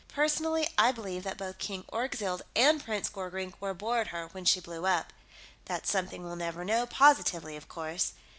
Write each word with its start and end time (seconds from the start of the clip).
Personally, 0.15 0.67
I 0.79 0.91
believe 0.91 1.23
that 1.25 1.37
both 1.37 1.59
King 1.59 1.85
Orgzild 1.93 2.41
and 2.55 2.83
Prince 2.83 3.07
Gorkrink 3.07 3.53
were 3.59 3.69
aboard 3.69 4.07
her 4.07 4.29
when 4.29 4.45
she 4.45 4.59
blew 4.59 4.87
up. 4.87 5.13
That's 5.65 5.91
something 5.91 6.23
we'll 6.23 6.35
never 6.35 6.65
know, 6.65 6.87
positively, 6.87 7.55
of 7.55 7.69
course. 7.69 8.13